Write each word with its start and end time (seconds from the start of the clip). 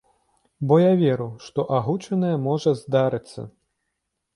Бо 0.71 0.79
я 0.83 0.93
веру, 1.01 1.29
што 1.49 1.67
агучанае 1.83 2.35
можа 2.49 2.77
здарыцца. 2.85 3.41